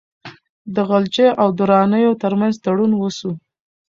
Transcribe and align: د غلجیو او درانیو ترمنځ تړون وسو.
د 0.73 0.75
غلجیو 0.89 1.37
او 1.41 1.47
درانیو 1.59 2.19
ترمنځ 2.21 2.53
تړون 2.65 2.91
وسو. 2.95 3.31